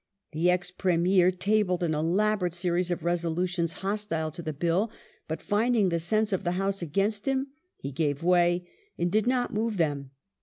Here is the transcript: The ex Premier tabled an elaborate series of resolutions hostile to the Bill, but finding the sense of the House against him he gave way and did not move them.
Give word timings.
The 0.31 0.49
ex 0.49 0.71
Premier 0.71 1.29
tabled 1.29 1.83
an 1.83 1.93
elaborate 1.93 2.55
series 2.55 2.89
of 2.89 3.03
resolutions 3.03 3.71
hostile 3.85 4.31
to 4.31 4.41
the 4.41 4.51
Bill, 4.51 4.89
but 5.27 5.43
finding 5.43 5.89
the 5.89 5.99
sense 5.99 6.33
of 6.33 6.43
the 6.43 6.53
House 6.53 6.81
against 6.81 7.27
him 7.27 7.49
he 7.77 7.91
gave 7.91 8.23
way 8.23 8.67
and 8.97 9.11
did 9.11 9.27
not 9.27 9.53
move 9.53 9.77
them. 9.77 10.09